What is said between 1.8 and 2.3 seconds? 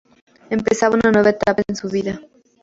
vida.